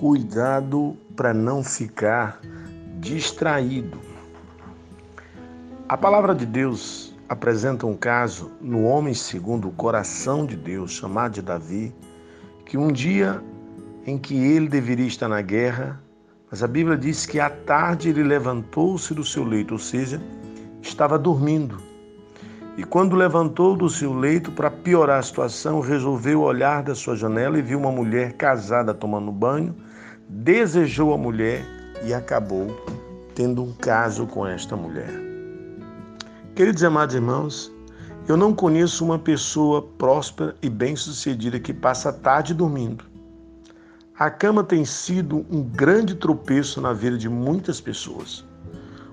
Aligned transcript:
Cuidado 0.00 0.96
para 1.14 1.34
não 1.34 1.62
ficar 1.62 2.40
distraído. 3.00 4.00
A 5.86 5.94
palavra 5.94 6.34
de 6.34 6.46
Deus 6.46 7.14
apresenta 7.28 7.86
um 7.86 7.94
caso 7.94 8.50
no 8.62 8.84
homem 8.84 9.12
segundo 9.12 9.68
o 9.68 9.72
coração 9.72 10.46
de 10.46 10.56
Deus, 10.56 10.92
chamado 10.92 11.34
de 11.34 11.42
Davi, 11.42 11.94
que 12.64 12.78
um 12.78 12.90
dia 12.90 13.44
em 14.06 14.16
que 14.16 14.34
ele 14.34 14.70
deveria 14.70 15.06
estar 15.06 15.28
na 15.28 15.42
guerra, 15.42 16.00
mas 16.50 16.62
a 16.62 16.66
Bíblia 16.66 16.96
diz 16.96 17.26
que 17.26 17.38
à 17.38 17.50
tarde 17.50 18.08
ele 18.08 18.22
levantou-se 18.22 19.12
do 19.12 19.22
seu 19.22 19.44
leito, 19.44 19.74
ou 19.74 19.78
seja, 19.78 20.18
estava 20.80 21.18
dormindo. 21.18 21.76
E 22.74 22.84
quando 22.84 23.14
levantou 23.14 23.76
do 23.76 23.90
seu 23.90 24.14
leito 24.14 24.50
para 24.50 24.70
piorar 24.70 25.18
a 25.18 25.22
situação, 25.22 25.80
resolveu 25.80 26.40
olhar 26.40 26.82
da 26.82 26.94
sua 26.94 27.14
janela 27.14 27.58
e 27.58 27.62
viu 27.62 27.78
uma 27.78 27.92
mulher 27.92 28.32
casada 28.32 28.94
tomando 28.94 29.30
banho, 29.30 29.76
desejou 30.30 31.12
a 31.12 31.18
mulher 31.18 31.66
e 32.04 32.14
acabou 32.14 32.68
tendo 33.34 33.64
um 33.64 33.72
caso 33.72 34.26
com 34.26 34.46
esta 34.46 34.76
mulher. 34.76 35.12
Queridos 36.54 36.82
e 36.82 36.86
amados 36.86 37.16
irmãos, 37.16 37.72
eu 38.28 38.36
não 38.36 38.54
conheço 38.54 39.04
uma 39.04 39.18
pessoa 39.18 39.82
próspera 39.82 40.54
e 40.62 40.70
bem-sucedida 40.70 41.58
que 41.58 41.74
passa 41.74 42.10
a 42.10 42.12
tarde 42.12 42.54
dormindo. 42.54 43.04
A 44.16 44.30
cama 44.30 44.62
tem 44.62 44.84
sido 44.84 45.44
um 45.50 45.62
grande 45.62 46.14
tropeço 46.14 46.80
na 46.80 46.92
vida 46.92 47.18
de 47.18 47.28
muitas 47.28 47.80
pessoas. 47.80 48.44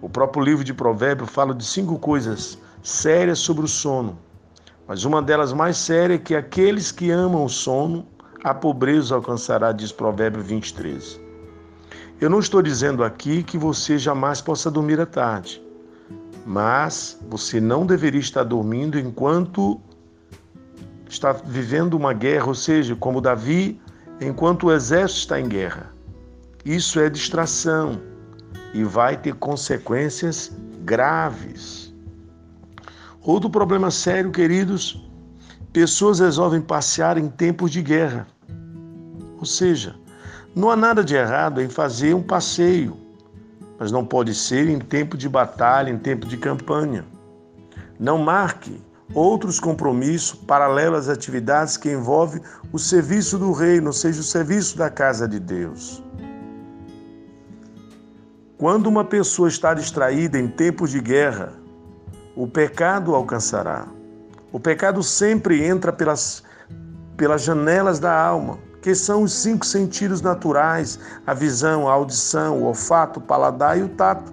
O 0.00 0.08
próprio 0.08 0.42
livro 0.42 0.64
de 0.64 0.72
Provérbios 0.72 1.30
fala 1.30 1.54
de 1.54 1.64
cinco 1.64 1.98
coisas 1.98 2.58
sérias 2.82 3.38
sobre 3.38 3.64
o 3.64 3.68
sono, 3.68 4.18
mas 4.88 5.04
uma 5.04 5.20
delas 5.20 5.52
mais 5.52 5.76
séria 5.76 6.14
é 6.14 6.18
que 6.18 6.34
aqueles 6.34 6.90
que 6.90 7.10
amam 7.10 7.44
o 7.44 7.48
sono, 7.48 8.06
a 8.44 8.52
pobreza 8.52 9.14
alcançará, 9.14 9.72
diz 9.72 9.92
Provérbio 9.92 10.42
23. 10.42 11.20
Eu 12.20 12.28
não 12.28 12.40
estou 12.40 12.62
dizendo 12.62 13.04
aqui 13.04 13.42
que 13.42 13.56
você 13.56 13.98
jamais 13.98 14.40
possa 14.40 14.70
dormir 14.70 15.00
à 15.00 15.06
tarde, 15.06 15.62
mas 16.44 17.18
você 17.28 17.60
não 17.60 17.86
deveria 17.86 18.20
estar 18.20 18.44
dormindo 18.44 18.98
enquanto 18.98 19.80
está 21.08 21.32
vivendo 21.32 21.94
uma 21.94 22.12
guerra, 22.12 22.46
ou 22.46 22.54
seja, 22.54 22.96
como 22.96 23.20
Davi, 23.20 23.80
enquanto 24.20 24.66
o 24.66 24.72
exército 24.72 25.20
está 25.20 25.40
em 25.40 25.48
guerra. 25.48 25.92
Isso 26.64 26.98
é 26.98 27.10
distração 27.10 28.00
e 28.72 28.82
vai 28.82 29.16
ter 29.16 29.34
consequências 29.34 30.52
graves. 30.84 31.92
Outro 33.20 33.50
problema 33.50 33.90
sério, 33.90 34.32
queridos, 34.32 35.08
pessoas 35.72 36.20
resolvem 36.20 36.60
passear 36.60 37.16
em 37.16 37.28
tempos 37.28 37.70
de 37.70 37.80
guerra. 37.82 38.26
Ou 39.38 39.46
seja, 39.46 39.94
não 40.54 40.70
há 40.70 40.76
nada 40.76 41.02
de 41.02 41.14
errado 41.14 41.62
em 41.62 41.68
fazer 41.68 42.14
um 42.14 42.22
passeio, 42.22 42.96
mas 43.78 43.90
não 43.90 44.04
pode 44.04 44.34
ser 44.34 44.68
em 44.68 44.78
tempo 44.78 45.16
de 45.16 45.28
batalha, 45.28 45.90
em 45.90 45.98
tempo 45.98 46.26
de 46.26 46.36
campanha. 46.36 47.04
Não 47.98 48.18
marque 48.18 48.80
outros 49.14 49.58
compromissos 49.58 50.38
paralelos 50.38 51.00
às 51.00 51.08
atividades 51.08 51.76
que 51.76 51.90
envolvem 51.90 52.42
o 52.70 52.78
serviço 52.78 53.38
do 53.38 53.52
reino, 53.52 53.88
ou 53.88 53.92
seja, 53.92 54.20
o 54.20 54.24
serviço 54.24 54.76
da 54.76 54.90
casa 54.90 55.26
de 55.26 55.40
Deus. 55.40 56.02
Quando 58.58 58.86
uma 58.86 59.04
pessoa 59.04 59.48
está 59.48 59.74
distraída 59.74 60.38
em 60.38 60.48
tempos 60.48 60.90
de 60.90 61.00
guerra, 61.00 61.52
o 62.36 62.46
pecado 62.46 63.14
alcançará. 63.14 63.88
O 64.52 64.60
pecado 64.60 65.02
sempre 65.02 65.64
entra 65.64 65.90
pelas, 65.90 66.42
pelas 67.16 67.42
janelas 67.42 67.98
da 67.98 68.14
alma, 68.14 68.58
que 68.82 68.94
são 68.94 69.22
os 69.22 69.32
cinco 69.32 69.64
sentidos 69.64 70.20
naturais: 70.20 70.98
a 71.26 71.32
visão, 71.32 71.88
a 71.88 71.92
audição, 71.92 72.60
o 72.60 72.64
olfato, 72.64 73.18
o 73.18 73.22
paladar 73.22 73.78
e 73.78 73.82
o 73.82 73.88
tato. 73.88 74.30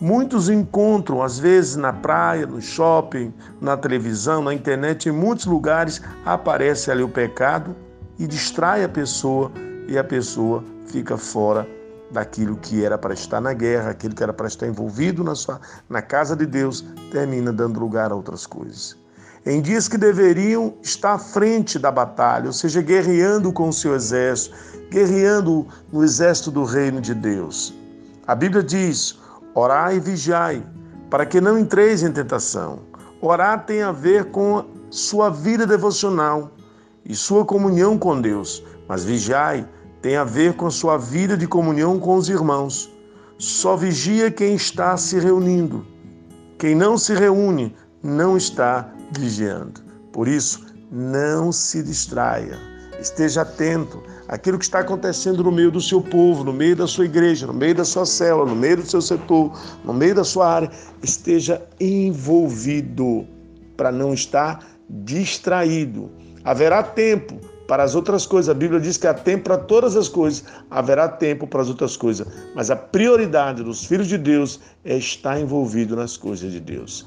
Muitos 0.00 0.48
encontram, 0.48 1.22
às 1.22 1.38
vezes, 1.38 1.76
na 1.76 1.92
praia, 1.92 2.46
no 2.46 2.62
shopping, 2.62 3.34
na 3.60 3.76
televisão, 3.76 4.42
na 4.42 4.54
internet, 4.54 5.08
em 5.08 5.12
muitos 5.12 5.44
lugares 5.44 6.00
aparece 6.24 6.90
ali 6.90 7.02
o 7.02 7.08
pecado 7.08 7.76
e 8.18 8.26
distrai 8.26 8.84
a 8.84 8.88
pessoa 8.88 9.50
e 9.88 9.98
a 9.98 10.04
pessoa 10.04 10.64
fica 10.86 11.18
fora 11.18 11.68
daquilo 12.10 12.56
que 12.56 12.82
era 12.82 12.96
para 12.96 13.12
estar 13.12 13.40
na 13.40 13.52
guerra, 13.52 13.90
aquilo 13.90 14.14
que 14.14 14.22
era 14.22 14.32
para 14.32 14.46
estar 14.46 14.66
envolvido 14.66 15.22
na, 15.22 15.34
sua, 15.34 15.60
na 15.88 16.00
casa 16.00 16.34
de 16.34 16.46
Deus, 16.46 16.84
termina 17.10 17.52
dando 17.52 17.78
lugar 17.78 18.12
a 18.12 18.14
outras 18.14 18.46
coisas. 18.46 18.96
Em 19.46 19.60
dias 19.60 19.88
que 19.88 19.96
deveriam 19.96 20.74
estar 20.82 21.14
à 21.14 21.18
frente 21.18 21.78
da 21.78 21.90
batalha, 21.90 22.46
ou 22.46 22.52
seja, 22.52 22.82
guerreando 22.82 23.52
com 23.52 23.68
o 23.68 23.72
seu 23.72 23.94
exército, 23.94 24.56
guerreando 24.90 25.66
no 25.92 26.02
exército 26.02 26.50
do 26.50 26.64
reino 26.64 27.00
de 27.00 27.14
Deus. 27.14 27.74
A 28.26 28.34
Bíblia 28.34 28.62
diz: 28.62 29.18
orai 29.54 29.96
e 29.96 30.00
vigiai, 30.00 30.62
para 31.08 31.24
que 31.24 31.40
não 31.40 31.58
entreis 31.58 32.02
em 32.02 32.12
tentação. 32.12 32.80
Orar 33.20 33.64
tem 33.64 33.82
a 33.82 33.92
ver 33.92 34.26
com 34.26 34.64
sua 34.90 35.30
vida 35.30 35.66
devocional 35.66 36.50
e 37.04 37.14
sua 37.14 37.44
comunhão 37.44 37.98
com 37.98 38.20
Deus, 38.20 38.62
mas 38.86 39.04
vigiai 39.04 39.66
tem 40.00 40.16
a 40.16 40.24
ver 40.24 40.54
com 40.54 40.66
a 40.66 40.70
sua 40.70 40.96
vida 40.96 41.36
de 41.36 41.46
comunhão 41.46 41.98
com 41.98 42.16
os 42.16 42.28
irmãos. 42.28 42.92
Só 43.38 43.76
vigia 43.76 44.30
quem 44.30 44.54
está 44.54 44.96
se 44.96 45.18
reunindo. 45.18 45.86
Quem 46.58 46.74
não 46.74 46.98
se 46.98 47.14
reúne 47.14 47.74
não 48.08 48.36
está 48.36 48.88
vigiando. 49.12 49.80
Por 50.12 50.26
isso, 50.26 50.66
não 50.90 51.52
se 51.52 51.82
distraia. 51.82 52.58
Esteja 52.98 53.42
atento 53.42 54.02
àquilo 54.26 54.58
que 54.58 54.64
está 54.64 54.80
acontecendo 54.80 55.44
no 55.44 55.52
meio 55.52 55.70
do 55.70 55.80
seu 55.80 56.00
povo, 56.00 56.42
no 56.42 56.52
meio 56.52 56.74
da 56.74 56.86
sua 56.86 57.04
igreja, 57.04 57.46
no 57.46 57.52
meio 57.52 57.74
da 57.74 57.84
sua 57.84 58.04
célula, 58.04 58.46
no 58.46 58.56
meio 58.56 58.78
do 58.78 58.86
seu 58.86 59.00
setor, 59.00 59.56
no 59.84 59.92
meio 59.92 60.14
da 60.14 60.24
sua 60.24 60.48
área. 60.52 60.70
Esteja 61.02 61.62
envolvido 61.78 63.26
para 63.76 63.92
não 63.92 64.12
estar 64.12 64.66
distraído. 64.88 66.10
Haverá 66.42 66.82
tempo 66.82 67.38
para 67.68 67.84
as 67.84 67.94
outras 67.94 68.26
coisas. 68.26 68.48
A 68.48 68.54
Bíblia 68.54 68.80
diz 68.80 68.96
que 68.96 69.06
há 69.06 69.14
tempo 69.14 69.44
para 69.44 69.58
todas 69.58 69.94
as 69.94 70.08
coisas, 70.08 70.42
haverá 70.70 71.06
tempo 71.06 71.46
para 71.46 71.60
as 71.60 71.68
outras 71.68 71.96
coisas. 71.96 72.26
Mas 72.54 72.70
a 72.70 72.74
prioridade 72.74 73.62
dos 73.62 73.84
filhos 73.84 74.08
de 74.08 74.18
Deus 74.18 74.58
é 74.84 74.96
estar 74.96 75.38
envolvido 75.38 75.94
nas 75.94 76.16
coisas 76.16 76.50
de 76.50 76.58
Deus. 76.58 77.06